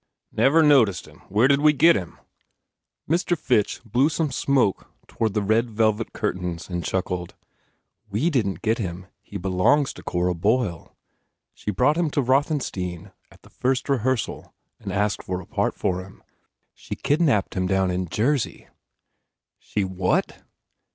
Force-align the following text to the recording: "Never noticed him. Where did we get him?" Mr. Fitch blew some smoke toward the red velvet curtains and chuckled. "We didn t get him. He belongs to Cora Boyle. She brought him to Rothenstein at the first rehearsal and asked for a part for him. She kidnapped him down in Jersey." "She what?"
"Never 0.31 0.63
noticed 0.63 1.05
him. 1.07 1.19
Where 1.29 1.47
did 1.47 1.61
we 1.61 1.73
get 1.73 1.95
him?" 1.95 2.17
Mr. 3.07 3.37
Fitch 3.37 3.81
blew 3.85 4.09
some 4.09 4.31
smoke 4.31 4.89
toward 5.05 5.35
the 5.35 5.43
red 5.43 5.69
velvet 5.69 6.11
curtains 6.11 6.67
and 6.71 6.83
chuckled. 6.83 7.35
"We 8.09 8.31
didn 8.31 8.55
t 8.55 8.59
get 8.63 8.79
him. 8.79 9.05
He 9.21 9.37
belongs 9.37 9.93
to 9.93 10.01
Cora 10.01 10.33
Boyle. 10.33 10.95
She 11.53 11.69
brought 11.69 11.97
him 11.97 12.09
to 12.09 12.21
Rothenstein 12.23 13.11
at 13.29 13.43
the 13.43 13.51
first 13.51 13.87
rehearsal 13.89 14.55
and 14.79 14.91
asked 14.91 15.21
for 15.21 15.39
a 15.39 15.45
part 15.45 15.75
for 15.75 16.03
him. 16.03 16.23
She 16.73 16.95
kidnapped 16.95 17.53
him 17.53 17.67
down 17.67 17.91
in 17.91 18.09
Jersey." 18.09 18.69
"She 19.59 19.83
what?" 19.83 20.41